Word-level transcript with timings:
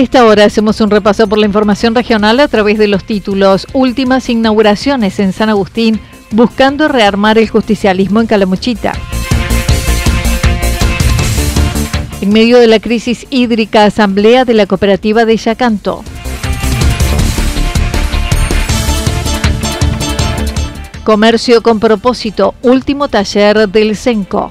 Esta 0.00 0.24
hora 0.24 0.46
hacemos 0.46 0.80
un 0.80 0.90
repaso 0.90 1.26
por 1.28 1.38
la 1.38 1.44
información 1.44 1.94
regional 1.94 2.40
a 2.40 2.48
través 2.48 2.78
de 2.78 2.88
los 2.88 3.04
títulos 3.04 3.66
Últimas 3.74 4.30
inauguraciones 4.30 5.18
en 5.20 5.34
San 5.34 5.50
Agustín, 5.50 6.00
buscando 6.30 6.88
rearmar 6.88 7.36
el 7.36 7.50
justicialismo 7.50 8.20
en 8.20 8.26
Calamuchita. 8.26 8.94
En 12.22 12.32
medio 12.32 12.58
de 12.58 12.66
la 12.66 12.80
crisis 12.80 13.26
hídrica, 13.28 13.84
asamblea 13.84 14.46
de 14.46 14.54
la 14.54 14.66
cooperativa 14.66 15.26
de 15.26 15.36
Yacanto. 15.36 16.02
Comercio 21.04 21.62
con 21.62 21.78
propósito, 21.78 22.54
último 22.62 23.08
taller 23.08 23.68
del 23.68 23.94
CENCO. 23.96 24.50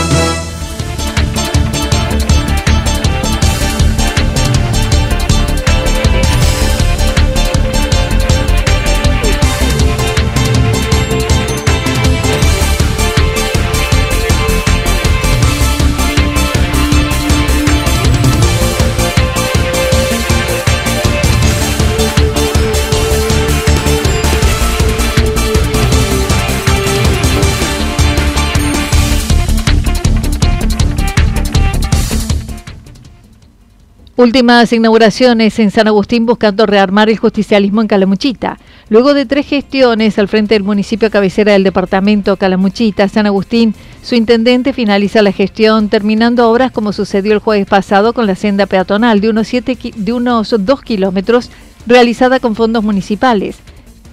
Últimas 34.21 34.71
inauguraciones 34.71 35.57
en 35.57 35.71
San 35.71 35.87
Agustín 35.87 36.27
buscando 36.27 36.67
rearmar 36.67 37.09
el 37.09 37.17
justicialismo 37.17 37.81
en 37.81 37.87
Calamuchita. 37.87 38.59
Luego 38.87 39.15
de 39.15 39.25
tres 39.25 39.47
gestiones 39.47 40.19
al 40.19 40.27
frente 40.27 40.53
del 40.53 40.61
municipio 40.61 41.09
cabecera 41.09 41.53
del 41.53 41.63
departamento 41.63 42.37
Calamuchita, 42.37 43.09
San 43.09 43.25
Agustín, 43.25 43.73
su 44.03 44.13
intendente 44.13 44.73
finaliza 44.73 45.23
la 45.23 45.31
gestión 45.31 45.89
terminando 45.89 46.51
obras 46.51 46.71
como 46.71 46.93
sucedió 46.93 47.33
el 47.33 47.39
jueves 47.39 47.65
pasado 47.65 48.13
con 48.13 48.27
la 48.27 48.35
senda 48.35 48.67
peatonal 48.67 49.21
de 49.21 49.31
unos, 49.31 49.47
siete, 49.47 49.75
de 49.95 50.13
unos 50.13 50.53
dos 50.59 50.83
kilómetros 50.83 51.49
realizada 51.87 52.39
con 52.39 52.55
fondos 52.55 52.83
municipales. 52.83 53.57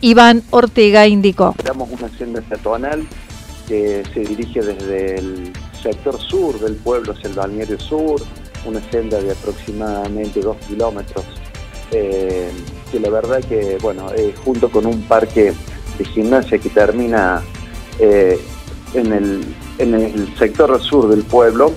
Iván 0.01 0.43
Ortega 0.49 1.07
indicó. 1.07 1.55
Tenemos 1.59 1.91
una 1.91 2.09
senda 2.17 2.41
peatonal 2.41 3.07
que 3.69 4.03
se 4.15 4.21
dirige 4.21 4.63
desde 4.63 5.17
el 5.17 5.53
sector 5.83 6.19
sur 6.19 6.59
del 6.61 6.77
pueblo 6.77 7.13
hacia 7.13 7.29
el 7.29 7.37
balneario 7.37 7.79
sur, 7.79 8.23
una 8.65 8.81
senda 8.91 9.21
de 9.21 9.33
aproximadamente 9.33 10.41
dos 10.41 10.57
kilómetros, 10.69 11.25
eh, 11.91 12.51
que 12.91 13.01
la 13.01 13.11
verdad 13.11 13.41
que, 13.45 13.79
bueno, 13.81 14.11
eh, 14.15 14.35
junto 14.45 14.71
con 14.71 14.87
un 14.87 15.03
parque 15.03 15.53
de 15.99 16.05
gimnasia 16.05 16.59
que 16.59 16.69
termina 16.69 17.43
eh, 17.99 18.39
en, 18.95 19.13
el, 19.13 19.45
en 19.79 19.95
el 19.95 20.37
sector 20.37 20.81
sur 20.83 21.09
del 21.09 21.23
pueblo, 21.23 21.73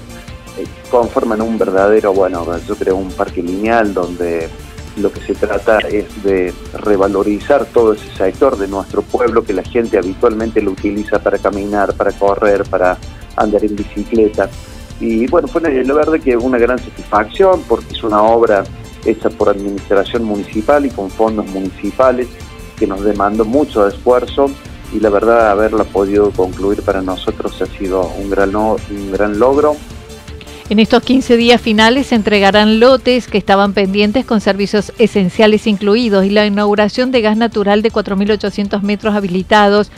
conforman 0.89 1.41
un 1.41 1.57
verdadero, 1.57 2.13
bueno, 2.13 2.45
yo 2.67 2.75
creo 2.75 2.97
un 2.97 3.11
parque 3.11 3.41
lineal 3.41 3.93
donde 3.93 4.49
lo 4.97 5.11
que 5.11 5.21
se 5.21 5.33
trata 5.33 5.79
es 5.79 6.23
de 6.23 6.53
revalorizar 6.73 7.65
todo 7.65 7.93
ese 7.93 8.13
sector 8.15 8.57
de 8.57 8.67
nuestro 8.67 9.01
pueblo 9.01 9.43
que 9.43 9.53
la 9.53 9.63
gente 9.63 9.97
habitualmente 9.97 10.61
lo 10.61 10.71
utiliza 10.71 11.19
para 11.19 11.37
caminar, 11.37 11.93
para 11.93 12.11
correr, 12.11 12.63
para 12.63 12.97
andar 13.37 13.63
en 13.63 13.75
bicicleta. 13.75 14.49
Y 15.01 15.25
bueno, 15.27 15.47
fue 15.47 15.61
la 15.61 15.93
verdad 15.93 16.19
que 16.23 16.37
una 16.37 16.59
gran 16.59 16.77
satisfacción 16.77 17.63
porque 17.67 17.93
es 17.93 18.03
una 18.03 18.21
obra 18.21 18.63
hecha 19.03 19.29
por 19.31 19.49
administración 19.49 20.23
municipal 20.23 20.85
y 20.85 20.89
con 20.89 21.09
fondos 21.09 21.47
municipales 21.47 22.27
que 22.77 22.85
nos 22.85 23.03
demandó 23.03 23.43
mucho 23.43 23.87
esfuerzo 23.87 24.45
y 24.93 24.99
la 24.99 25.09
verdad 25.09 25.49
haberla 25.49 25.85
podido 25.85 26.31
concluir 26.31 26.83
para 26.83 27.01
nosotros 27.01 27.59
ha 27.61 27.65
sido 27.65 28.11
un 28.19 28.29
gran, 28.29 28.55
un 28.55 28.77
gran 29.11 29.39
logro. 29.39 29.75
En 30.69 30.79
estos 30.79 31.03
15 31.03 31.35
días 31.35 31.59
finales 31.59 32.07
se 32.07 32.15
entregarán 32.15 32.79
lotes 32.79 33.27
que 33.27 33.37
estaban 33.37 33.73
pendientes 33.73 34.23
con 34.23 34.39
servicios 34.39 34.93
esenciales 34.99 35.67
incluidos 35.67 36.25
y 36.25 36.29
la 36.29 36.45
inauguración 36.45 37.11
de 37.11 37.21
gas 37.21 37.35
natural 37.35 37.81
de 37.81 37.91
4.800 37.91 38.81
metros 38.81 39.15
habilitados, 39.15 39.91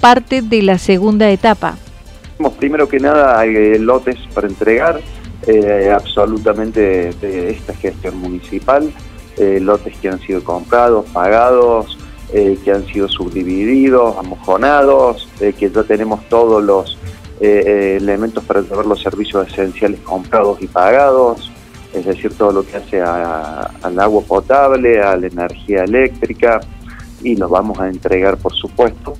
parte 0.00 0.42
de 0.42 0.62
la 0.62 0.78
segunda 0.78 1.30
etapa. 1.30 1.76
Primero 2.58 2.88
que 2.88 3.00
nada 3.00 3.40
hay 3.40 3.54
eh, 3.56 3.78
lotes 3.80 4.16
para 4.32 4.46
entregar, 4.46 5.00
eh, 5.46 5.90
absolutamente 5.92 7.12
de 7.20 7.50
esta 7.50 7.74
gestión 7.74 8.16
municipal, 8.18 8.92
eh, 9.36 9.58
lotes 9.60 9.96
que 9.98 10.08
han 10.08 10.20
sido 10.20 10.44
comprados, 10.44 11.06
pagados, 11.06 11.98
que 12.30 12.70
han 12.70 12.84
sido 12.84 13.08
subdivididos, 13.08 14.18
amojonados, 14.18 15.26
que 15.38 15.70
ya 15.70 15.82
tenemos 15.82 16.28
todos 16.28 16.62
los 16.62 16.98
elementos 17.40 18.44
para 18.44 18.60
llevar 18.60 18.84
los 18.84 19.00
servicios 19.00 19.48
esenciales 19.48 20.00
comprados 20.00 20.60
y 20.60 20.66
pagados, 20.66 21.50
es 21.94 22.04
decir, 22.04 22.34
todo 22.34 22.52
lo 22.52 22.66
que 22.66 22.76
hace 22.76 23.00
al 23.00 23.98
agua 23.98 24.22
potable, 24.28 25.00
a 25.00 25.16
la 25.16 25.26
energía 25.26 25.84
eléctrica, 25.84 26.60
y 27.22 27.34
los 27.34 27.48
vamos 27.48 27.78
a 27.80 27.88
entregar, 27.88 28.36
por 28.36 28.52
supuesto, 28.52 29.14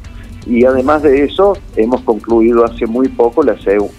y 0.49 0.65
además 0.65 1.03
de 1.03 1.25
eso, 1.25 1.59
hemos 1.77 2.01
concluido 2.01 2.65
hace 2.65 2.87
muy 2.87 3.09
poco 3.09 3.43
la 3.43 3.57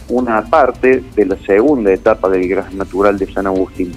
una 0.07 0.43
parte 0.45 1.03
de 1.15 1.25
la 1.25 1.37
segunda 1.45 1.93
etapa 1.93 2.27
del 2.27 2.49
gas 2.49 2.73
natural 2.73 3.19
de 3.19 3.31
San 3.31 3.45
Agustín, 3.45 3.91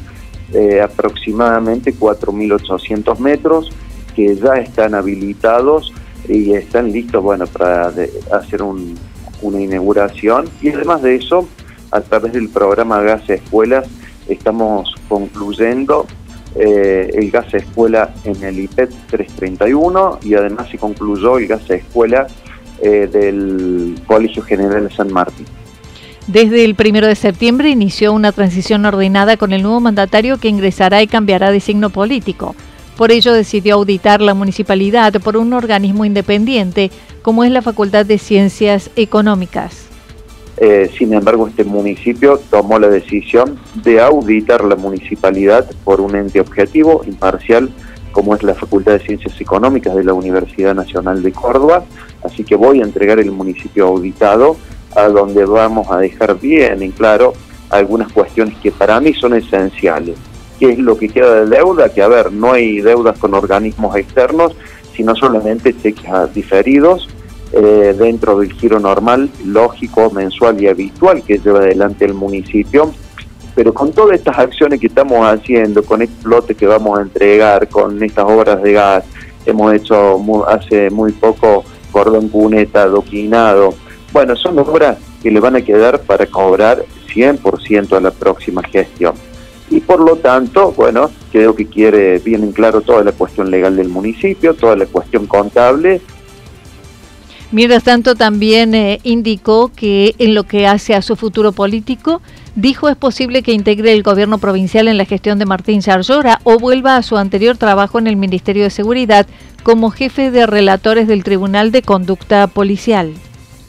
eh, 0.53 0.83
aproximadamente 0.83 1.95
4.800 1.95 3.19
metros, 3.19 3.73
que 4.15 4.37
ya 4.37 4.57
están 4.57 4.95
habilitados 4.95 5.95
y 6.29 6.53
están 6.53 6.93
listos 6.93 7.23
bueno, 7.23 7.47
para 7.47 7.91
hacer 8.33 8.63
un, 8.63 8.99
una 9.41 9.59
inauguración. 9.59 10.45
Y 10.61 10.69
además 10.69 11.01
de 11.01 11.17
eso, 11.17 11.49
a 11.91 12.03
través 12.03 12.35
del 12.35 12.51
programa 12.51 13.01
Gas 13.01 13.31
Escuelas, 13.31 13.89
estamos 14.29 14.95
concluyendo 15.09 16.07
eh, 16.55 17.11
el 17.15 17.31
gas 17.31 17.53
escuela 17.55 18.15
en 18.25 18.43
el 18.43 18.59
IPET 18.61 18.91
331 19.09 20.19
y 20.23 20.35
además 20.35 20.69
se 20.71 20.79
concluyó 20.79 21.39
el 21.39 21.47
gas 21.47 21.69
escuela 21.71 22.27
eh, 22.81 23.09
del 23.11 24.01
Colegio 24.07 24.43
General 24.43 24.89
de 24.89 24.95
San 24.95 25.13
Martín. 25.13 25.47
Desde 26.27 26.65
el 26.65 26.75
primero 26.75 27.07
de 27.07 27.15
septiembre 27.15 27.71
inició 27.71 28.13
una 28.13 28.33
transición 28.33 28.85
ordenada 28.85 29.37
con 29.37 29.53
el 29.53 29.63
nuevo 29.63 29.81
mandatario 29.81 30.39
que 30.39 30.49
ingresará 30.49 31.03
y 31.03 31.07
cambiará 31.07 31.51
de 31.51 31.61
signo 31.61 31.91
político. 31.91 32.55
Por 32.97 33.11
ello 33.11 33.33
decidió 33.33 33.75
auditar 33.75 34.21
la 34.21 34.35
municipalidad 34.35 35.13
por 35.21 35.37
un 35.37 35.53
organismo 35.53 36.05
independiente 36.05 36.91
como 37.23 37.45
es 37.45 37.51
la 37.51 37.63
Facultad 37.63 38.07
de 38.07 38.19
Ciencias 38.19 38.91
Económicas. 38.97 39.92
Eh, 40.65 40.89
sin 40.97 41.13
embargo, 41.13 41.49
este 41.49 41.65
municipio 41.65 42.39
tomó 42.49 42.79
la 42.79 42.89
decisión 42.89 43.59
de 43.83 44.01
auditar 44.01 44.63
la 44.63 44.77
municipalidad 44.77 45.69
por 45.83 46.01
un 46.01 46.15
ente 46.15 46.39
objetivo, 46.39 47.03
imparcial, 47.05 47.69
como 48.13 48.37
es 48.37 48.45
la 48.45 48.55
Facultad 48.55 48.93
de 48.93 49.01
Ciencias 49.01 49.41
Económicas 49.41 49.97
de 49.97 50.05
la 50.05 50.13
Universidad 50.13 50.73
Nacional 50.73 51.21
de 51.21 51.33
Córdoba. 51.33 51.83
Así 52.23 52.45
que 52.45 52.55
voy 52.55 52.81
a 52.81 52.85
entregar 52.85 53.19
el 53.19 53.33
municipio 53.33 53.89
auditado, 53.89 54.57
a 54.95 55.09
donde 55.09 55.45
vamos 55.47 55.91
a 55.91 55.99
dejar 55.99 56.39
bien 56.39 56.81
en 56.81 56.93
claro 56.93 57.33
algunas 57.69 58.13
cuestiones 58.13 58.57
que 58.59 58.71
para 58.71 59.01
mí 59.01 59.15
son 59.15 59.35
esenciales. 59.35 60.17
¿Qué 60.61 60.71
es 60.71 60.79
lo 60.79 60.97
que 60.97 61.09
queda 61.09 61.41
de 61.41 61.57
deuda? 61.57 61.89
Que 61.89 62.03
a 62.03 62.09
ver, 62.09 62.33
no 62.33 62.53
hay 62.53 62.81
deudas 62.81 63.19
con 63.19 63.35
organismos 63.35 63.97
externos, 63.97 64.55
sino 64.95 65.17
solamente 65.17 65.75
cheques 65.77 66.33
diferidos 66.33 67.09
eh, 67.53 67.95
dentro 67.99 68.39
del 68.39 68.53
giro 68.53 68.81
normal, 68.81 69.31
lógico, 69.45 70.11
mensual 70.11 70.63
y 70.63 70.69
habitual 70.69 71.23
que 71.23 71.39
lleva 71.39 71.59
adelante 71.61 72.05
el 72.05 72.15
municipio. 72.15 72.93
Pero 73.55 73.75
con 73.75 73.93
todas 73.93 74.17
estas 74.17 74.39
acciones 74.39 74.81
que 74.81 74.87
estamos 74.87 75.27
haciendo, 75.27 75.83
con 75.83 76.01
este 76.01 76.27
lote 76.27 76.55
que 76.55 76.67
vamos 76.67 76.99
a 76.99 77.03
entregar, 77.03 77.69
con 77.69 78.03
estas 78.03 78.25
obras 78.25 78.63
de 78.63 78.73
gas, 78.73 79.05
hemos 79.45 79.75
hecho 79.75 80.47
hace 80.49 80.89
muy 80.89 81.13
poco 81.13 81.65
cordón 81.91 82.29
cuneta, 82.29 82.87
doquinado. 82.87 83.75
Bueno, 84.13 84.35
son 84.35 84.59
obras 84.59 84.97
que 85.23 85.31
le 85.31 85.39
van 85.39 85.57
a 85.57 85.63
quedar 85.63 86.01
para 86.01 86.27
cobrar 86.27 86.85
100% 87.15 87.97
a 87.97 88.01
la 88.01 88.11
próxima 88.13 88.63
gestión. 88.63 89.15
Y 89.69 89.81
por 89.81 90.01
lo 90.01 90.17
tanto, 90.17 90.73
bueno, 90.73 91.11
creo 91.31 91.55
que 91.55 91.67
quiere 91.67 92.19
bien 92.19 92.43
en 92.43 92.53
claro 92.53 92.81
toda 92.81 93.05
la 93.05 93.13
cuestión 93.13 93.51
legal 93.51 93.77
del 93.77 93.89
municipio, 93.89 94.55
toda 94.55 94.77
la 94.77 94.87
cuestión 94.87 95.27
contable 95.27 96.01
Mientras 97.53 97.85
tanto, 97.85 98.15
también 98.15 98.75
eh, 98.75 98.99
indicó 99.03 99.71
que 99.77 100.15
en 100.19 100.35
lo 100.35 100.45
que 100.45 100.67
hace 100.67 100.95
a 100.95 101.03
su 101.03 101.17
futuro 101.17 101.53
político, 101.53 102.23
dijo 102.57 102.89
es 102.89 102.97
posible 102.97 103.43
que 103.43 103.53
integre 103.53 103.93
el 103.93 104.03
gobierno 104.03 104.39
provincial 104.39 104.89
en 104.89 104.97
la 104.97 105.05
gestión 105.05 105.39
de 105.39 105.45
Martín 105.45 105.83
Charllora 105.83 106.41
o 106.45 106.59
vuelva 106.59 106.97
a 106.97 107.03
su 107.03 107.19
anterior 107.19 107.59
trabajo 107.59 107.99
en 107.99 108.07
el 108.07 108.17
Ministerio 108.17 108.65
de 108.65 108.71
Seguridad 108.71 109.27
como 109.63 109.91
jefe 109.91 110.31
de 110.31 110.47
relatores 110.47 111.07
del 111.07 111.25
Tribunal 111.25 111.73
de 111.73 111.83
Conducta 111.83 112.47
Policial. 112.47 113.13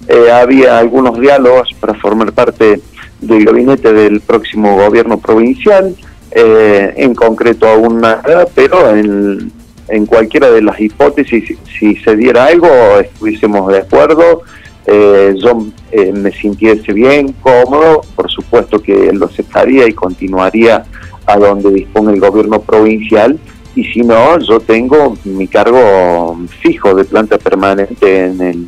Eh, 0.07 0.31
había 0.31 0.79
algunos 0.79 1.19
diálogos 1.19 1.69
para 1.77 1.93
formar 1.93 2.31
parte 2.31 2.79
del 3.19 3.45
gabinete 3.45 3.91
del 3.91 4.21
próximo 4.21 4.77
gobierno 4.77 5.17
provincial, 5.17 5.93
eh, 6.31 6.93
en 6.95 7.13
concreto 7.15 7.67
aún 7.67 7.99
nada, 7.99 8.45
pero 8.55 8.95
en 8.95 9.51
en 9.87 10.05
cualquiera 10.05 10.49
de 10.51 10.61
las 10.61 10.79
hipótesis, 10.79 11.57
si 11.79 11.95
se 11.97 12.15
diera 12.15 12.45
algo, 12.45 12.67
estuviésemos 12.99 13.71
de 13.71 13.79
acuerdo, 13.79 14.43
eh, 14.85 15.33
yo 15.37 15.65
eh, 15.91 16.11
me 16.11 16.31
sintiese 16.31 16.93
bien, 16.93 17.33
cómodo, 17.41 18.01
por 18.15 18.29
supuesto 18.29 18.81
que 18.81 19.11
lo 19.13 19.25
aceptaría 19.25 19.87
y 19.87 19.93
continuaría 19.93 20.85
a 21.25 21.37
donde 21.37 21.71
dispone 21.71 22.13
el 22.13 22.19
gobierno 22.19 22.61
provincial, 22.61 23.39
y 23.75 23.85
si 23.85 24.01
no, 24.01 24.39
yo 24.39 24.59
tengo 24.59 25.17
mi 25.23 25.47
cargo 25.47 26.37
fijo 26.61 26.93
de 26.93 27.05
planta 27.05 27.37
permanente 27.37 28.25
en 28.25 28.41
el 28.41 28.67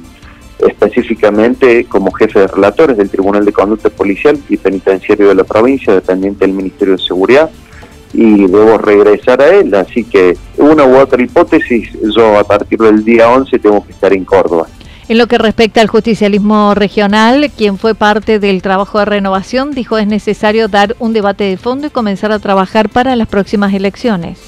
específicamente 0.59 1.85
como 1.85 2.11
jefe 2.11 2.39
de 2.39 2.47
relatores 2.47 2.97
del 2.97 3.09
Tribunal 3.09 3.43
de 3.43 3.51
Conducta 3.51 3.89
Policial 3.89 4.39
y 4.47 4.55
Penitenciario 4.55 5.27
de 5.27 5.35
la 5.35 5.43
provincia, 5.43 5.93
dependiente 5.93 6.45
del 6.45 6.55
Ministerio 6.55 6.95
de 6.95 7.03
Seguridad 7.03 7.49
y 8.15 8.47
debo 8.47 8.77
regresar 8.77 9.41
a 9.41 9.49
él. 9.49 9.73
Así 9.75 10.03
que 10.03 10.37
una 10.57 10.85
u 10.85 10.97
otra 10.97 11.21
hipótesis, 11.21 11.89
yo 12.15 12.37
a 12.39 12.43
partir 12.43 12.79
del 12.79 13.03
día 13.03 13.29
11 13.29 13.59
tengo 13.59 13.85
que 13.85 13.91
estar 13.91 14.13
en 14.13 14.23
Córdoba. 14.23 14.67
En 15.07 15.19
lo 15.19 15.27
que 15.27 15.37
respecta 15.37 15.81
al 15.81 15.87
justicialismo 15.87 16.73
regional, 16.73 17.51
quien 17.55 17.77
fue 17.77 17.93
parte 17.93 18.39
del 18.39 18.63
trabajo 18.63 18.97
de 18.99 19.05
renovación, 19.05 19.71
dijo 19.71 19.97
es 19.99 20.07
necesario 20.07 20.67
dar 20.67 20.95
un 20.97 21.13
debate 21.13 21.43
de 21.43 21.57
fondo 21.57 21.87
y 21.87 21.89
comenzar 21.91 22.31
a 22.31 22.39
trabajar 22.39 22.89
para 22.89 23.15
las 23.15 23.27
próximas 23.27 23.73
elecciones. 23.73 24.39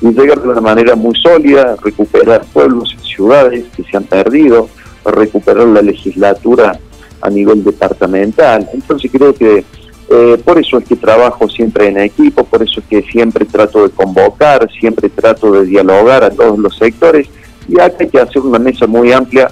Llegar 0.00 0.40
de 0.40 0.48
una 0.48 0.60
manera 0.60 0.94
muy 0.94 1.14
sólida, 1.16 1.76
recuperar 1.82 2.44
pueblos 2.52 2.94
y 2.98 3.14
ciudades 3.14 3.64
que 3.76 3.82
se 3.82 3.96
han 3.96 4.04
perdido, 4.04 4.68
recuperar 5.04 5.66
la 5.66 5.82
legislatura 5.82 6.78
a 7.20 7.30
nivel 7.30 7.62
departamental. 7.64 8.68
Entonces 8.72 9.10
creo 9.10 9.34
que 9.34 9.64
eh, 10.08 10.40
por 10.44 10.58
eso 10.58 10.78
es 10.78 10.84
que 10.84 10.96
trabajo 10.96 11.48
siempre 11.48 11.88
en 11.88 11.98
equipo, 11.98 12.44
por 12.44 12.62
eso 12.62 12.80
es 12.80 12.86
que 12.86 13.02
siempre 13.10 13.44
trato 13.44 13.82
de 13.82 13.90
convocar, 13.90 14.68
siempre 14.78 15.08
trato 15.08 15.50
de 15.50 15.66
dialogar 15.66 16.22
a 16.22 16.30
todos 16.30 16.58
los 16.58 16.76
sectores 16.76 17.28
y 17.68 17.80
acá 17.80 17.96
hay 18.00 18.08
que 18.08 18.20
hacer 18.20 18.42
una 18.42 18.60
mesa 18.60 18.86
muy 18.86 19.12
amplia, 19.12 19.50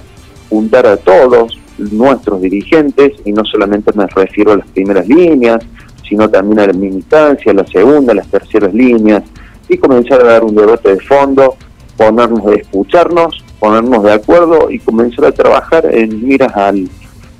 juntar 0.49 0.87
a 0.87 0.95
todos 0.95 1.59
nuestros 1.77 2.41
dirigentes 2.41 3.13
y 3.25 3.33
no 3.33 3.43
solamente 3.43 3.91
me 3.95 4.07
refiero 4.07 4.53
a 4.53 4.57
las 4.57 4.67
primeras 4.67 5.05
líneas, 5.07 5.61
sino 6.07 6.29
también 6.29 6.59
a 6.59 6.67
la 6.67 6.73
militancia, 6.73 7.51
a 7.51 7.55
la 7.55 7.67
segunda, 7.67 8.13
a 8.13 8.15
las 8.15 8.27
terceras 8.27 8.73
líneas 8.73 9.23
y 9.67 9.77
comenzar 9.77 10.21
a 10.21 10.25
dar 10.25 10.43
un 10.45 10.55
debate 10.55 10.95
de 10.95 11.01
fondo, 11.01 11.57
ponernos 11.97 12.45
a 12.47 12.53
escucharnos, 12.53 13.43
ponernos 13.59 14.03
de 14.03 14.13
acuerdo 14.13 14.71
y 14.71 14.79
comenzar 14.79 15.25
a 15.25 15.31
trabajar 15.33 15.85
en 15.93 16.25
miras 16.25 16.55
al, 16.55 16.87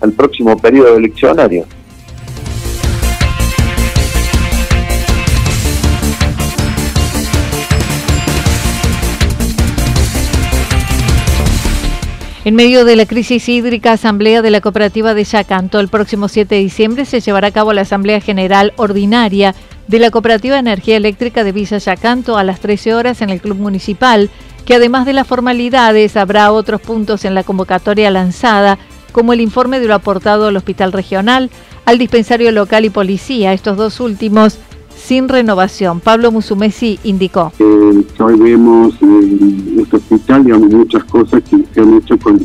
al 0.02 0.12
próximo 0.12 0.58
periodo 0.58 0.98
eleccionario. 0.98 1.66
En 12.46 12.54
medio 12.54 12.86
de 12.86 12.96
la 12.96 13.08
crisis 13.08 13.50
hídrica, 13.50 13.94
Asamblea 13.94 14.44
de 14.44 14.52
la 14.52 14.62
Cooperativa 14.62 15.16
de 15.16 15.24
Yacanto, 15.24 15.80
el 15.80 15.88
próximo 15.88 16.28
7 16.28 16.54
de 16.54 16.62
diciembre 16.62 17.06
se 17.06 17.20
llevará 17.20 17.48
a 17.48 17.52
cabo 17.52 17.74
la 17.74 17.82
Asamblea 17.82 18.22
General 18.22 18.72
Ordinaria 18.76 19.56
de 19.88 19.98
la 19.98 20.12
Cooperativa 20.12 20.54
de 20.54 20.60
Energía 20.60 20.96
Eléctrica 20.96 21.44
de 21.44 21.52
Villa 21.52 21.80
Yacanto 21.80 22.38
a 22.38 22.44
las 22.44 22.60
13 22.60 22.94
horas 22.94 23.24
en 23.24 23.32
el 23.32 23.42
Club 23.42 23.58
Municipal, 23.58 24.30
que 24.64 24.76
además 24.76 25.08
de 25.08 25.14
las 25.14 25.26
formalidades 25.26 26.16
habrá 26.18 26.52
otros 26.52 26.82
puntos 26.82 27.26
en 27.26 27.34
la 27.34 27.42
convocatoria 27.42 28.12
lanzada, 28.12 28.78
como 29.12 29.34
el 29.34 29.42
informe 29.42 29.80
de 29.80 29.88
lo 29.88 29.96
aportado 29.96 30.46
al 30.46 30.58
Hospital 30.58 30.92
Regional, 30.92 31.50
al 31.86 31.98
Dispensario 31.98 32.52
Local 32.52 32.86
y 32.86 32.92
Policía, 32.92 33.54
estos 33.54 33.76
dos 33.76 34.00
últimos 34.00 34.60
sin 35.06 35.30
renovación. 35.30 36.00
Pablo 36.00 36.32
Musumesi 36.32 37.00
indicó. 37.04 37.52
Eh, 37.60 38.04
hoy 38.20 38.40
vemos 38.40 38.96
en 39.02 39.78
este 39.80 39.98
hospital, 39.98 40.44
digamos, 40.44 40.74
muchas 40.74 41.04
cosas 41.04 41.44
que 41.44 41.64
se 41.74 41.82
han 41.82 41.98
hecho 41.98 42.18
con, 42.18 42.40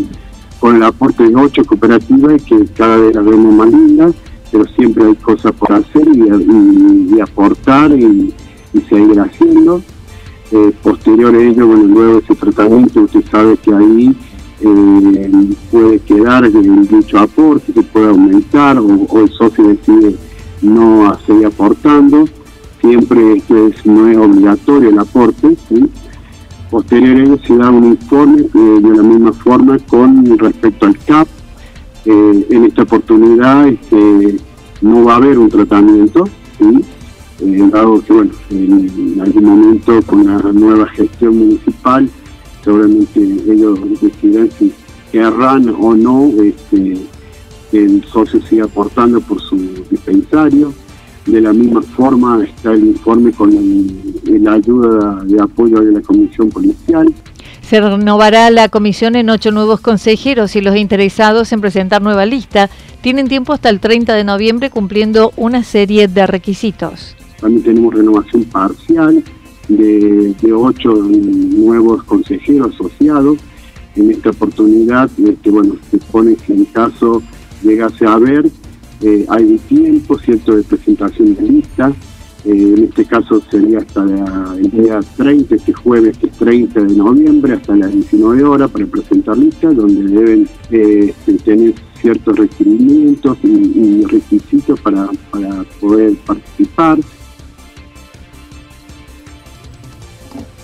con 0.58 0.76
el 0.76 0.82
aporte 0.82 1.26
de 1.26 1.34
ocho 1.34 1.64
cooperativas 1.64 2.34
y 2.34 2.44
que 2.44 2.64
cada 2.74 2.98
vez 2.98 3.14
las 3.14 3.24
vemos 3.24 3.54
más 3.54 3.72
lindas, 3.72 4.12
pero 4.52 4.66
siempre 4.76 5.06
hay 5.06 5.14
cosas 5.14 5.52
por 5.52 5.72
hacer 5.72 6.06
y, 6.12 7.18
aportar 7.20 7.92
y, 7.92 8.34
seguir 8.88 9.18
haciendo. 9.20 9.80
Eh, 10.52 10.72
posterior 10.82 11.34
a 11.34 11.40
ello, 11.40 11.66
bueno, 11.66 11.84
luego 11.84 12.12
de 12.14 12.18
ese 12.18 12.34
tratamiento, 12.34 13.00
usted 13.00 13.24
sabe 13.30 13.56
que 13.56 13.72
ahí 13.72 14.14
eh, 14.60 15.50
puede 15.70 15.98
quedar 16.00 16.50
dicho 16.50 17.18
aporte, 17.18 17.72
se 17.72 17.82
puede 17.82 18.08
aumentar 18.08 18.78
o, 18.78 18.86
o 18.86 19.20
el 19.20 19.30
socio 19.30 19.64
decide 19.64 20.16
no 20.60 21.16
seguir 21.26 21.46
aportando 21.46 22.26
siempre 22.80 23.42
que 23.46 23.75
no 23.84 24.08
es 24.08 24.16
obligatorio 24.16 24.90
el 24.90 24.99
aporte. 24.99 25.56
Posteriormente 26.70 27.46
se 27.46 27.56
da 27.56 27.70
un 27.70 27.84
informe 27.84 28.42
de 28.42 28.96
la 28.96 29.02
misma 29.02 29.32
forma 29.32 29.78
con 29.78 30.38
respecto 30.38 30.87
al 30.87 30.96
CAP. 30.99 31.28
Eh, 32.06 32.46
en 32.50 32.64
esta 32.64 32.82
oportunidad 32.82 33.68
este, 33.68 34.37
no 34.80 35.04
va 35.04 35.14
a 35.14 35.16
haber 35.16 35.38
un 35.38 35.50
tratamiento, 35.50 36.25
eh, 36.60 37.68
dado 37.70 38.02
que 38.02 38.12
bueno, 38.12 38.30
en 38.50 39.20
algún 39.20 39.44
momento 39.44 40.00
con 40.02 40.26
la 40.26 40.38
nueva 40.52 40.87
gestión 40.88 41.38
municipal, 41.38 42.08
seguramente 42.64 43.20
ellos 43.20 43.78
decidirán 44.00 44.50
si 44.58 44.72
querrán 45.12 45.75
o 45.78 45.94
no 45.94 46.30
este, 46.42 46.99
que 47.70 47.84
el 47.84 48.04
socio 48.04 48.40
siga 48.42 48.64
aportando 48.64 49.20
por 49.20 49.40
su 49.40 49.56
dispensario. 49.90 50.72
De 51.30 51.40
la 51.40 51.52
misma 51.52 51.80
forma 51.80 52.42
está 52.42 52.72
el 52.72 52.87
informe 52.87 53.30
con 53.30 53.52
la 54.25 54.54
ayuda 54.54 55.22
de 55.25 55.40
apoyo 55.40 55.80
de 55.80 55.92
la 55.92 56.00
Comisión 56.00 56.50
Policial. 56.50 57.14
Se 57.62 57.80
renovará 57.80 58.50
la 58.50 58.68
comisión 58.68 59.14
en 59.14 59.30
ocho 59.30 59.52
nuevos 59.52 59.80
consejeros 59.80 60.56
y 60.56 60.60
los 60.60 60.75
interesados 60.75 61.52
en 61.52 61.60
presentar 61.60 62.02
nueva 62.02 62.26
lista 62.26 62.68
tienen 63.00 63.28
tiempo 63.28 63.52
hasta 63.52 63.68
el 63.68 63.78
30 63.78 64.12
de 64.14 64.25
noviembre 64.25 64.70
cumpliendo 64.70 65.32
una 65.37 65.62
serie 65.62 66.08
de 66.08 66.26
requisitos. 66.26 67.14
También 67.40 67.62
tenemos 67.62 67.94
renovación 67.94 68.42
parcial 68.44 69.22
de, 69.68 70.34
ocho 70.52 70.92
nuevos 70.92 72.02
consejeros 72.02 72.75
asociados. 72.75 73.38
En 73.94 74.10
esta 74.10 74.30
oportunidad, 74.30 75.08
este, 75.25 75.50
bueno, 75.50 75.76
se 75.92 75.99
pone 75.99 76.37
si 76.44 76.54
en 76.54 76.64
caso 76.64 77.22
llegase 77.62 78.04
a 78.04 78.14
haber, 78.14 78.50
eh, 79.02 79.26
hay 79.28 79.45
un 79.45 79.59
tiempo, 79.59 80.19
¿cierto?, 80.19 80.57
de 80.57 80.62
presentación 80.62 81.35
de 81.35 81.42
lista. 81.42 81.92
Eh, 82.45 82.75
en 82.76 82.85
este 82.85 83.04
caso 83.04 83.42
sería 83.50 83.78
hasta 83.78 84.02
el 84.57 84.71
día 84.71 85.00
30, 85.16 85.54
este 85.54 85.73
jueves, 85.73 86.16
que 86.19 86.26
es 86.26 86.33
30 86.33 86.85
de 86.85 86.95
noviembre, 86.95 87.54
hasta 87.54 87.76
las 87.76 87.92
19 87.92 88.42
horas 88.45 88.71
para 88.71 88.87
presentar 88.87 89.37
lista, 89.37 89.71
donde 89.71 90.04
deben 90.04 90.49
eh, 90.71 91.14
tener 91.45 91.75
ciertos 92.00 92.38
requerimientos 92.38 93.37
y, 93.42 94.04
requisitos 94.04 94.80
para, 94.80 95.11
para 95.30 95.64
poder 95.80 96.14
participar. 96.26 96.99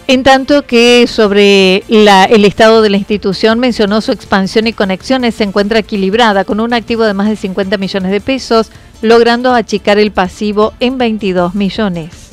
En 0.08 0.22
tanto 0.22 0.64
que 0.64 1.04
sobre 1.08 1.78
el 1.88 2.44
estado 2.44 2.80
de 2.80 2.90
la 2.90 2.96
institución 2.96 3.58
mencionó 3.58 4.00
su 4.00 4.12
expansión 4.12 4.68
y 4.68 4.72
conexiones 4.72 5.34
se 5.34 5.42
encuentra 5.42 5.80
equilibrada 5.80 6.44
con 6.44 6.60
un 6.60 6.72
activo 6.75 7.02
de 7.02 7.12
más 7.12 7.28
de 7.28 7.34
50 7.34 7.76
millones 7.76 8.12
de 8.12 8.20
pesos, 8.20 8.70
logrando 9.02 9.52
achicar 9.52 9.98
el 9.98 10.12
pasivo 10.12 10.75
en 10.78 10.96
22 10.96 11.56
millones. 11.56 12.30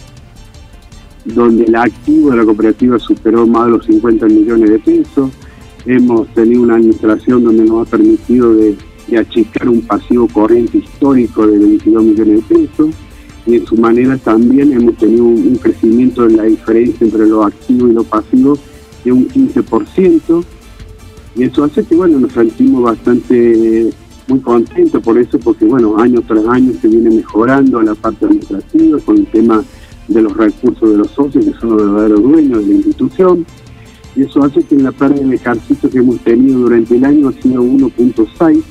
Donde 1.25 1.63
el 1.63 1.75
activo 1.75 2.29
de 2.29 2.37
la 2.37 2.45
cooperativa 2.45 2.99
superó 2.99 3.47
más 3.47 3.65
de 3.65 3.71
los 3.71 3.85
50 3.87 4.27
millones 4.27 4.69
de 4.69 4.77
pesos. 4.77 5.31
Hemos 5.87 6.27
tenido 6.35 6.61
una 6.61 6.75
administración 6.75 7.43
donde 7.43 7.63
nos 7.63 7.87
ha 7.87 7.89
permitido 7.89 8.53
de, 8.53 8.77
de 9.07 9.17
achicar 9.17 9.67
un 9.67 9.81
pasivo 9.81 10.27
corriente 10.27 10.77
histórico 10.77 11.47
de 11.47 11.57
22 11.57 12.03
millones 12.03 12.47
de 12.47 12.55
pesos 12.55 12.89
y 13.45 13.55
en 13.55 13.65
su 13.65 13.75
manera 13.75 14.17
también 14.17 14.71
hemos 14.71 14.97
tenido 14.97 15.25
un, 15.25 15.55
crecimiento 15.57 16.25
en 16.25 16.37
la 16.37 16.43
diferencia 16.43 17.05
entre 17.05 17.27
lo 17.27 17.43
activo 17.43 17.87
y 17.87 17.93
lo 17.93 18.03
pasivo 18.03 18.57
de 19.03 19.11
un 19.11 19.27
15%, 19.27 20.43
y 21.35 21.43
eso 21.43 21.63
hace 21.63 21.83
que, 21.83 21.95
bueno, 21.95 22.19
nos 22.19 22.31
sentimos 22.31 22.83
bastante 22.83 23.89
muy 24.27 24.39
contentos 24.39 25.01
por 25.03 25.17
eso, 25.17 25.37
porque, 25.39 25.65
bueno, 25.65 25.97
año 25.97 26.21
tras 26.21 26.45
año 26.47 26.71
se 26.81 26.87
viene 26.87 27.09
mejorando 27.09 27.81
la 27.81 27.95
parte 27.95 28.25
administrativa 28.25 28.99
con 28.99 29.17
el 29.17 29.25
tema 29.27 29.63
de 30.07 30.21
los 30.21 30.35
recursos 30.37 30.89
de 30.89 30.97
los 30.97 31.09
socios, 31.11 31.43
que 31.43 31.53
son 31.59 31.71
los 31.71 31.81
verdaderos 31.81 32.23
dueños 32.23 32.61
de 32.61 32.67
la 32.67 32.73
institución, 32.75 33.45
y 34.15 34.21
eso 34.21 34.43
hace 34.43 34.63
que 34.63 34.75
en 34.75 34.83
la 34.83 34.91
pérdida 34.91 35.27
de 35.27 35.35
ejercicio 35.35 35.89
que 35.89 35.97
hemos 35.97 36.19
tenido 36.19 36.59
durante 36.59 36.95
el 36.95 37.03
año 37.03 37.29
ha 37.29 37.41
sido 37.41 37.63
1.6, 37.63 38.63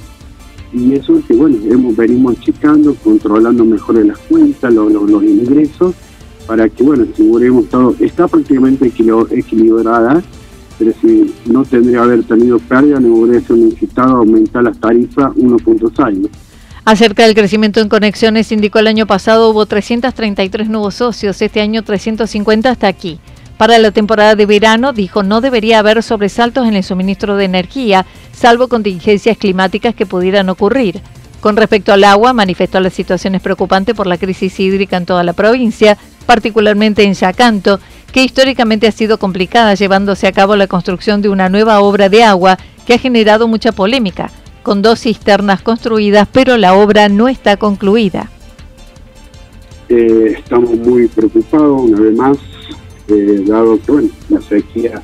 y 0.73 0.95
eso 0.95 1.19
es 1.19 1.25
que, 1.26 1.35
bueno, 1.35 1.57
hemos, 1.71 1.95
venimos 1.97 2.38
achicando, 2.38 2.95
controlando 2.95 3.64
mejor 3.64 4.05
las 4.05 4.19
cuentas, 4.19 4.73
los, 4.73 5.23
ingresos, 5.23 5.95
para 6.47 6.69
que, 6.69 6.83
bueno, 6.83 7.07
aseguremos 7.12 7.69
todo. 7.69 7.95
Está 8.00 8.26
prácticamente 8.26 8.87
equilibrada, 8.87 10.23
pero 10.79 10.93
si 11.00 11.35
no 11.47 11.64
tendría 11.64 12.02
haber 12.02 12.25
tenido 12.25 12.59
pérdida, 12.59 13.00
no 13.00 13.14
hubiera 13.14 13.41
necesitado 13.41 14.17
aumentar 14.17 14.64
las 14.64 14.79
tarifas 14.79 15.33
1.6. 15.35 16.29
Acerca 16.85 17.25
del 17.25 17.35
crecimiento 17.35 17.81
en 17.81 17.88
conexiones, 17.88 18.50
indicó 18.50 18.81
el 18.81 18.88
año 18.88 19.07
pasado 19.07 19.50
hubo 19.50 19.67
333 19.67 20.69
nuevos 20.69 20.95
socios, 20.95 21.41
este 21.41 21.61
año 21.61 21.83
350 21.83 22.71
hasta 22.71 22.88
aquí. 22.88 23.21
Para 23.62 23.78
la 23.78 23.92
temporada 23.92 24.35
de 24.35 24.45
verano, 24.45 24.92
dijo, 24.92 25.23
no 25.23 25.40
debería 25.40 25.78
haber 25.78 26.02
sobresaltos 26.02 26.66
en 26.66 26.75
el 26.75 26.83
suministro 26.83 27.37
de 27.37 27.45
energía, 27.45 28.07
salvo 28.33 28.66
contingencias 28.66 29.37
climáticas 29.37 29.95
que 29.95 30.04
pudieran 30.04 30.49
ocurrir. 30.49 31.00
Con 31.40 31.57
respecto 31.57 31.92
al 31.92 32.02
agua, 32.02 32.33
manifestó 32.33 32.81
las 32.81 32.92
situaciones 32.92 33.40
preocupantes 33.40 33.95
por 33.95 34.09
la 34.09 34.19
crisis 34.19 34.59
hídrica 34.59 34.97
en 34.97 35.07
toda 35.07 35.23
la 35.23 35.33
provincia, 35.33 35.97
particularmente 36.26 37.04
en 37.04 37.14
Yacanto, 37.14 37.78
que 38.11 38.25
históricamente 38.25 38.88
ha 38.88 38.90
sido 38.90 39.19
complicada 39.19 39.75
llevándose 39.75 40.26
a 40.26 40.33
cabo 40.33 40.57
la 40.57 40.66
construcción 40.66 41.23
de 41.23 41.28
una 41.28 41.49
nueva 41.49 41.78
obra 41.83 42.09
de 42.09 42.25
agua 42.25 42.59
que 42.85 42.95
ha 42.95 42.99
generado 42.99 43.47
mucha 43.47 43.71
polémica, 43.71 44.33
con 44.64 44.83
dos 44.83 45.02
cisternas 45.02 45.62
construidas, 45.62 46.26
pero 46.33 46.57
la 46.57 46.75
obra 46.75 47.09
no 47.09 47.28
está 47.28 47.57
concluida. 47.57 48.28
Eh, 49.88 50.35
estamos 50.38 50.73
muy 50.78 51.07
preocupados, 51.07 51.83
una 51.83 52.00
vez 52.00 52.16
más, 52.16 52.38
dado 53.45 53.81
que 53.81 53.92
bueno, 53.92 54.09
la 54.28 54.40
sequía 54.40 55.02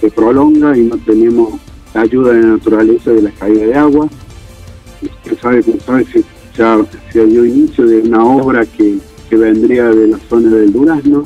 se 0.00 0.10
prolonga 0.10 0.76
y 0.76 0.82
no 0.82 0.96
tenemos 0.98 1.60
la 1.94 2.02
ayuda 2.02 2.32
de 2.32 2.42
la 2.42 2.48
naturaleza 2.48 3.10
de 3.10 3.22
la 3.22 3.30
caída 3.30 3.66
de 3.66 3.74
agua. 3.74 4.08
Usted 5.02 5.38
sabe, 5.40 5.62
como 5.62 5.80
sabe, 5.80 6.04
se, 6.06 6.24
se, 7.12 7.26
dio 7.26 7.44
inicio 7.44 7.86
de 7.86 8.00
una 8.00 8.24
obra 8.24 8.66
que, 8.66 8.98
que 9.28 9.36
vendría 9.36 9.84
de 9.88 10.08
la 10.08 10.18
zona 10.28 10.50
del 10.50 10.72
Durazno, 10.72 11.24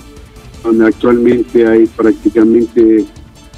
donde 0.63 0.87
actualmente 0.87 1.67
hay 1.67 1.87
prácticamente 1.87 3.05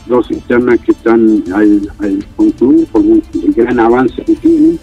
dos 0.07 0.28
cisternas 0.28 0.81
que 0.81 0.93
están 0.93 1.43
al, 1.52 1.90
al 1.99 2.25
concluir 2.37 2.87
por 2.87 3.02
el 3.02 3.52
gran 3.54 3.81
avance 3.81 4.23
que 4.23 4.35
tienen. 4.37 4.78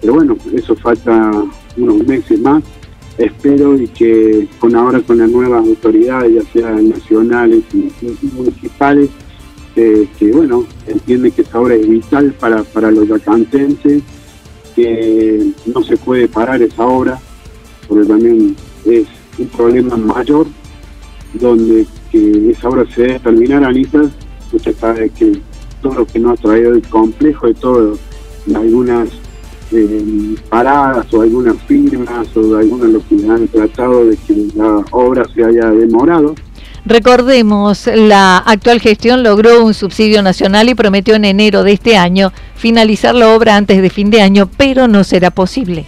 Pero 0.00 0.14
bueno, 0.14 0.36
eso 0.52 0.74
falta 0.76 1.44
unos 1.76 2.06
meses 2.06 2.40
más 2.40 2.62
espero 3.18 3.74
y 3.76 3.88
que 3.88 4.48
con 4.58 4.74
ahora 4.74 5.00
con 5.00 5.18
las 5.18 5.30
nuevas 5.30 5.66
autoridades, 5.66 6.34
ya 6.34 6.52
sean 6.52 6.90
nacionales 6.90 7.62
y, 7.72 7.90
municipales, 8.34 9.10
que 9.74 10.08
bueno, 10.32 10.64
entiende 10.86 11.30
que 11.30 11.42
esa 11.42 11.60
obra 11.60 11.74
es 11.74 11.86
vital 11.86 12.34
para, 12.40 12.62
para 12.62 12.90
los 12.90 13.08
yacantenses, 13.08 14.02
que 14.74 15.52
no 15.66 15.82
se 15.82 15.96
puede 15.96 16.28
parar 16.28 16.62
esa 16.62 16.86
obra, 16.86 17.18
porque 17.86 18.06
también 18.06 18.56
es 18.84 19.06
un 19.38 19.46
problema 19.48 19.96
mayor, 19.96 20.46
donde 21.34 21.86
que 22.10 22.50
esa 22.50 22.68
obra 22.68 22.86
se 22.94 23.02
debe 23.02 23.18
terminar, 23.18 23.64
Anita, 23.64 24.10
usted 24.52 24.76
sabe 24.78 25.10
que 25.10 25.40
todo 25.82 25.94
lo 25.94 26.06
que 26.06 26.18
nos 26.18 26.38
ha 26.38 26.42
traído 26.42 26.74
el 26.74 26.82
complejo 26.88 27.46
de 27.46 27.54
todo, 27.54 27.98
algunas 28.54 29.08
eh, 29.72 30.34
paradas 30.48 31.12
o 31.12 31.22
algunas 31.22 31.56
firmas 31.62 32.28
o 32.36 32.56
algunas 32.56 32.90
lo 32.90 33.00
que 33.08 33.28
han 33.28 33.48
tratado 33.48 34.06
de 34.06 34.16
que 34.16 34.48
la 34.54 34.84
obra 34.90 35.24
se 35.34 35.44
haya 35.44 35.70
demorado. 35.70 36.34
Recordemos, 36.84 37.88
la 37.92 38.38
actual 38.38 38.80
gestión 38.80 39.24
logró 39.24 39.64
un 39.64 39.74
subsidio 39.74 40.22
nacional 40.22 40.68
y 40.68 40.74
prometió 40.76 41.16
en 41.16 41.24
enero 41.24 41.64
de 41.64 41.72
este 41.72 41.96
año 41.96 42.32
finalizar 42.54 43.14
la 43.14 43.34
obra 43.34 43.56
antes 43.56 43.82
de 43.82 43.90
fin 43.90 44.08
de 44.10 44.22
año, 44.22 44.48
pero 44.56 44.86
no 44.86 45.02
será 45.02 45.32
posible. 45.32 45.84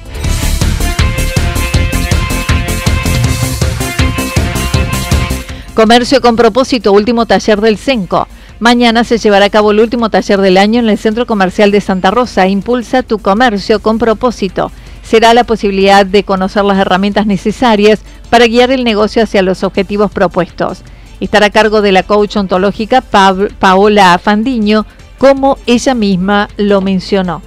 Comercio 5.78 6.20
con 6.20 6.34
propósito, 6.34 6.92
último 6.92 7.26
taller 7.26 7.60
del 7.60 7.78
CENCO. 7.78 8.26
Mañana 8.60 9.04
se 9.04 9.18
llevará 9.18 9.44
a 9.46 9.50
cabo 9.50 9.70
el 9.70 9.78
último 9.78 10.10
taller 10.10 10.40
del 10.40 10.56
año 10.56 10.80
en 10.80 10.88
el 10.88 10.98
Centro 10.98 11.26
Comercial 11.26 11.70
de 11.70 11.80
Santa 11.80 12.10
Rosa. 12.10 12.48
Impulsa 12.48 13.04
tu 13.04 13.20
comercio 13.20 13.80
con 13.80 13.98
propósito. 13.98 14.72
Será 15.02 15.32
la 15.32 15.44
posibilidad 15.44 16.04
de 16.04 16.24
conocer 16.24 16.64
las 16.64 16.76
herramientas 16.76 17.24
necesarias 17.24 18.00
para 18.30 18.48
guiar 18.48 18.72
el 18.72 18.82
negocio 18.82 19.22
hacia 19.22 19.42
los 19.42 19.62
objetivos 19.62 20.10
propuestos. 20.10 20.82
Estará 21.20 21.46
a 21.46 21.50
cargo 21.50 21.82
de 21.82 21.92
la 21.92 22.02
coach 22.02 22.36
ontológica 22.36 23.00
Paola 23.00 24.18
Fandiño, 24.18 24.86
como 25.18 25.56
ella 25.66 25.94
misma 25.94 26.48
lo 26.56 26.80
mencionó. 26.80 27.42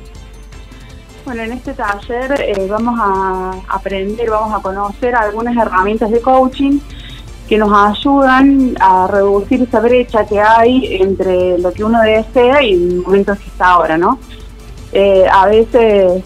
Bueno, 1.25 1.44
en 1.44 1.51
este 1.51 1.74
taller 1.74 2.39
eh, 2.39 2.68
vamos 2.70 2.98
a 3.00 3.51
aprender, 3.68 4.30
vamos 4.30 4.58
a 4.58 4.62
conocer 4.62 5.13
algunas 5.13 5.56
herramientas 5.56 6.10
de 6.10 6.22
coaching 6.22 6.80
que 7.51 7.58
nos 7.58 7.74
ayudan 7.74 8.77
a 8.79 9.08
reducir 9.08 9.63
esa 9.63 9.81
brecha 9.81 10.25
que 10.25 10.39
hay 10.39 11.01
entre 11.01 11.58
lo 11.58 11.74
que 11.74 11.84
uno 11.84 12.00
desea 12.01 12.63
y 12.63 12.72
el 12.72 13.01
momento 13.01 13.34
que 13.36 13.43
está 13.43 13.72
ahora, 13.72 13.98
¿no? 13.98 14.20
Eh, 14.93 15.25
a 15.29 15.48
veces 15.48 16.24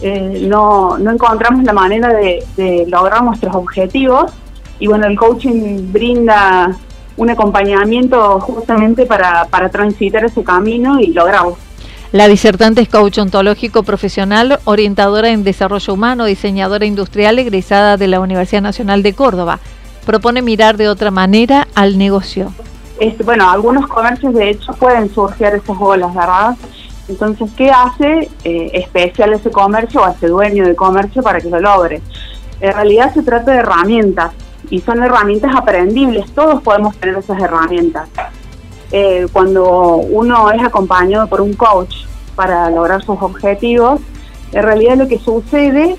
eh, 0.00 0.46
no, 0.48 0.96
encontramos 0.96 1.64
la 1.64 1.74
manera 1.74 2.08
de, 2.08 2.86
lograr 2.88 3.22
nuestros 3.22 3.54
objetivos 3.54 4.32
y 4.78 4.86
bueno, 4.86 5.06
el 5.06 5.18
coaching 5.18 5.92
brinda 5.92 6.74
un 7.18 7.28
acompañamiento 7.28 8.40
justamente 8.40 9.04
para, 9.04 9.44
para 9.44 9.68
transitar 9.68 10.24
ese 10.24 10.42
camino 10.42 10.98
y 10.98 11.08
lograrlo. 11.08 11.58
La 12.12 12.26
disertante 12.26 12.80
es 12.80 12.88
coach 12.88 13.18
ontológico 13.18 13.82
profesional, 13.82 14.60
orientadora 14.64 15.28
en 15.28 15.44
desarrollo 15.44 15.92
humano, 15.92 16.24
diseñadora 16.24 16.86
industrial 16.86 17.38
egresada 17.38 17.98
de 17.98 18.08
la 18.08 18.20
Universidad 18.20 18.62
Nacional 18.62 19.02
de 19.02 19.12
Córdoba 19.12 19.60
propone 20.04 20.42
mirar 20.42 20.76
de 20.76 20.88
otra 20.88 21.10
manera 21.10 21.66
al 21.74 21.98
negocio. 21.98 22.52
Este, 23.00 23.24
bueno, 23.24 23.50
algunos 23.50 23.88
comercios 23.88 24.34
de 24.34 24.50
hecho 24.50 24.72
pueden 24.74 25.12
surgir 25.12 25.48
esas 25.48 25.76
olas, 25.80 26.14
¿verdad? 26.14 26.56
Entonces, 27.08 27.50
¿qué 27.56 27.70
hace 27.70 28.30
eh, 28.44 28.70
especial 28.74 29.32
ese 29.32 29.50
comercio 29.50 30.02
o 30.02 30.08
ese 30.08 30.28
dueño 30.28 30.64
de 30.64 30.74
comercio 30.74 31.22
para 31.22 31.40
que 31.40 31.50
lo 31.50 31.60
logre? 31.60 32.00
En 32.60 32.72
realidad 32.72 33.12
se 33.12 33.22
trata 33.22 33.52
de 33.52 33.58
herramientas 33.58 34.32
y 34.70 34.80
son 34.80 35.02
herramientas 35.02 35.54
aprendibles, 35.54 36.30
todos 36.32 36.62
podemos 36.62 36.96
tener 36.96 37.16
esas 37.18 37.40
herramientas. 37.42 38.08
eh, 38.92 39.26
cuando 39.32 39.96
uno 39.96 40.52
es 40.52 40.62
acompañado 40.62 41.26
por 41.26 41.40
un 41.40 41.54
coach 41.54 42.04
para 42.36 42.70
lograr 42.70 43.02
sus 43.02 43.20
objetivos, 43.20 44.00
en 44.52 44.62
realidad 44.62 44.96
lo 44.96 45.08
que 45.08 45.18
sucede 45.18 45.96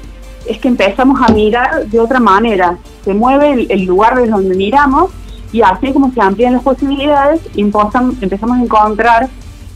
es 0.48 0.60
que 0.60 0.68
empezamos 0.68 1.20
a 1.22 1.32
mirar 1.32 1.86
de 1.86 2.00
otra 2.00 2.20
manera. 2.20 2.78
Se 3.04 3.14
mueve 3.14 3.68
el, 3.70 3.86
lugar 3.86 4.16
desde 4.16 4.32
donde 4.32 4.56
miramos 4.56 5.12
y 5.52 5.62
así 5.62 5.92
como 5.94 6.12
se 6.12 6.22
amplían 6.22 6.54
las 6.54 6.64
posibilidades, 6.64 7.42
empezamos 7.56 8.58
a 8.58 8.62
encontrar 8.62 9.30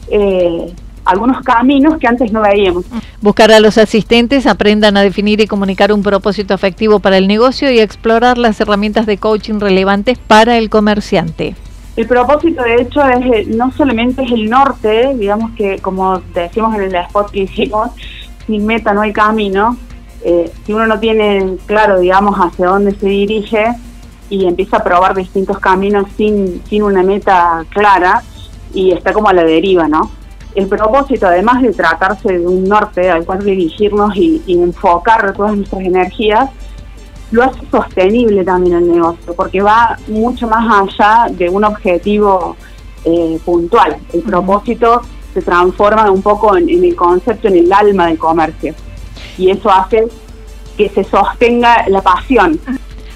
eh, 0.09 0.73
algunos 1.05 1.41
caminos 1.41 1.97
que 1.97 2.07
antes 2.07 2.31
no 2.31 2.41
veíamos. 2.41 2.85
Buscar 3.21 3.51
a 3.51 3.59
los 3.59 3.77
asistentes, 3.77 4.45
aprendan 4.45 4.97
a 4.97 5.01
definir 5.01 5.41
y 5.41 5.47
comunicar 5.47 5.91
un 5.91 6.03
propósito 6.03 6.53
efectivo 6.53 6.99
para 6.99 7.17
el 7.17 7.27
negocio 7.27 7.71
y 7.71 7.79
explorar 7.79 8.37
las 8.37 8.59
herramientas 8.61 9.05
de 9.05 9.17
coaching 9.17 9.59
relevantes 9.59 10.17
para 10.19 10.57
el 10.57 10.69
comerciante. 10.69 11.55
El 11.95 12.07
propósito, 12.07 12.63
de 12.63 12.75
hecho, 12.75 13.03
es 13.03 13.25
eh, 13.25 13.45
no 13.47 13.71
solamente 13.71 14.23
es 14.23 14.31
el 14.31 14.49
norte, 14.49 15.15
digamos 15.15 15.51
que 15.51 15.79
como 15.79 16.19
decimos 16.33 16.75
en 16.75 16.83
el 16.83 16.95
spot 16.95 17.31
que 17.31 17.39
hicimos, 17.41 17.89
sin 18.45 18.65
meta 18.65 18.93
no 18.93 19.01
hay 19.01 19.11
camino. 19.11 19.77
Eh, 20.23 20.51
si 20.65 20.73
uno 20.73 20.85
no 20.85 20.99
tiene 20.99 21.57
claro, 21.65 21.99
digamos, 21.99 22.35
hacia 22.37 22.67
dónde 22.67 22.93
se 22.95 23.07
dirige 23.07 23.65
y 24.29 24.45
empieza 24.45 24.77
a 24.77 24.83
probar 24.83 25.15
distintos 25.15 25.59
caminos 25.59 26.05
sin, 26.17 26.61
sin 26.67 26.83
una 26.83 27.03
meta 27.03 27.65
clara 27.69 28.21
y 28.73 28.91
está 28.91 29.13
como 29.13 29.29
a 29.29 29.33
la 29.33 29.43
deriva, 29.43 29.87
¿no? 29.87 30.11
El 30.55 30.67
propósito, 30.67 31.27
además 31.27 31.61
de 31.61 31.73
tratarse 31.73 32.39
de 32.39 32.45
un 32.45 32.63
norte 32.63 33.09
al 33.09 33.25
cual 33.25 33.43
dirigirnos 33.43 34.15
y, 34.15 34.41
enfocar 34.47 35.33
todas 35.33 35.55
nuestras 35.55 35.81
energías, 35.81 36.49
lo 37.31 37.43
hace 37.43 37.59
sostenible 37.69 38.43
también 38.43 38.77
el 38.77 38.91
negocio, 38.91 39.35
porque 39.35 39.61
va 39.61 39.97
mucho 40.07 40.47
más 40.47 40.89
allá 40.89 41.27
de 41.31 41.49
un 41.49 41.63
objetivo 41.63 42.55
eh, 43.05 43.39
puntual. 43.45 43.97
El 44.11 44.21
propósito 44.23 45.01
se 45.33 45.41
transforma 45.43 46.09
un 46.09 46.23
poco 46.23 46.57
en, 46.57 46.67
el 46.67 46.95
concepto, 46.95 47.47
en 47.47 47.57
el 47.57 47.71
alma 47.71 48.07
del 48.07 48.17
comercio. 48.17 48.73
Y 49.39 49.49
eso 49.49 49.71
hace 49.71 50.05
que 50.77 50.89
se 50.89 51.03
sostenga 51.03 51.87
la 51.87 52.01
pasión. 52.01 52.59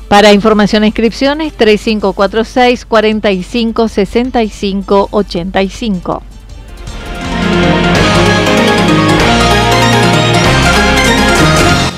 Para 0.08 0.32
información 0.32 0.84
e 0.84 0.88
inscripciones, 0.88 1.54
3546 1.54 2.86
45 2.86 3.88
65 3.88 5.10
85. 5.12 6.24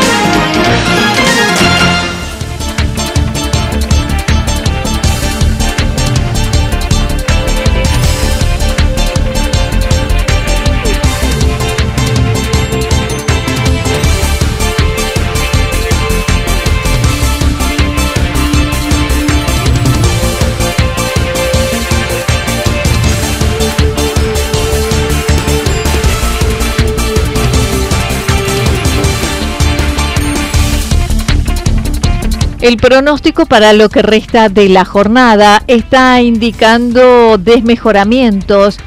El 32.61 32.77
pronóstico 32.77 33.47
para 33.47 33.73
lo 33.73 33.89
que 33.89 34.03
resta 34.03 34.47
de 34.47 34.69
la 34.69 34.85
jornada 34.85 35.63
está 35.65 36.21
indicando 36.21 37.39
desmejoramientos, 37.39 38.77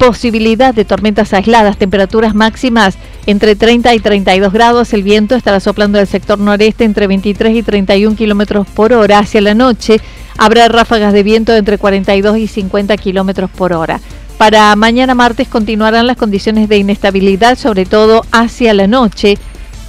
posibilidad 0.00 0.74
de 0.74 0.84
tormentas 0.84 1.32
aisladas, 1.32 1.76
temperaturas 1.76 2.34
máximas 2.34 2.96
entre 3.26 3.54
30 3.54 3.94
y 3.94 4.00
32 4.00 4.52
grados. 4.52 4.92
El 4.94 5.04
viento 5.04 5.36
estará 5.36 5.60
soplando 5.60 5.98
del 5.98 6.08
sector 6.08 6.40
noreste 6.40 6.82
entre 6.82 7.06
23 7.06 7.54
y 7.54 7.62
31 7.62 8.16
kilómetros 8.16 8.66
por 8.66 8.92
hora. 8.92 9.20
Hacia 9.20 9.40
la 9.40 9.54
noche 9.54 10.00
habrá 10.36 10.66
ráfagas 10.66 11.12
de 11.12 11.22
viento 11.22 11.54
entre 11.54 11.78
42 11.78 12.36
y 12.36 12.48
50 12.48 12.96
kilómetros 12.96 13.48
por 13.48 13.72
hora. 13.72 14.00
Para 14.38 14.74
mañana 14.74 15.14
martes 15.14 15.46
continuarán 15.46 16.08
las 16.08 16.16
condiciones 16.16 16.68
de 16.68 16.78
inestabilidad, 16.78 17.56
sobre 17.56 17.86
todo 17.86 18.24
hacia 18.32 18.74
la 18.74 18.88
noche 18.88 19.38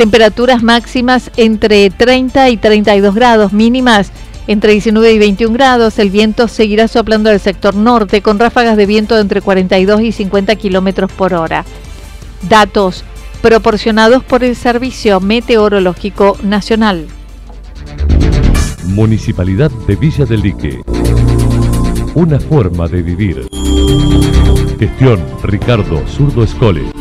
Temperaturas 0.01 0.63
máximas 0.63 1.29
entre 1.37 1.91
30 1.91 2.49
y 2.49 2.57
32 2.57 3.13
grados, 3.13 3.53
mínimas 3.53 4.11
entre 4.47 4.71
19 4.71 5.13
y 5.13 5.19
21 5.19 5.53
grados. 5.53 5.99
El 5.99 6.09
viento 6.09 6.47
seguirá 6.47 6.87
soplando 6.87 7.29
del 7.29 7.39
sector 7.39 7.75
norte 7.75 8.23
con 8.23 8.39
ráfagas 8.39 8.77
de 8.77 8.87
viento 8.87 9.13
de 9.13 9.21
entre 9.21 9.41
42 9.41 10.01
y 10.01 10.11
50 10.11 10.55
kilómetros 10.55 11.11
por 11.11 11.35
hora. 11.35 11.65
Datos 12.49 13.03
proporcionados 13.43 14.23
por 14.23 14.43
el 14.43 14.55
Servicio 14.55 15.19
Meteorológico 15.19 16.35
Nacional. 16.41 17.05
Municipalidad 18.85 19.69
de 19.85 19.95
Villa 19.97 20.25
del 20.25 20.41
Lique. 20.41 20.81
Una 22.15 22.39
forma 22.39 22.87
de 22.87 23.03
vivir. 23.03 23.47
Gestión 24.79 25.23
Ricardo 25.43 26.01
Zurdo 26.07 26.43
Escole. 26.43 27.00